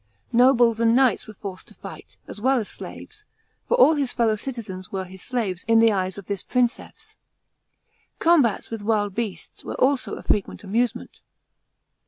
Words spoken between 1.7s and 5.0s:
fight, as well as slaves; for all his fellow citizens